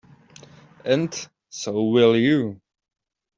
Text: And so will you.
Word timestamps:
And 0.83 1.13
so 1.51 1.73
will 1.83 2.17
you. 2.17 2.59